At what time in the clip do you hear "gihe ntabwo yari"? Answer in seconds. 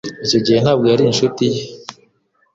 0.45-1.03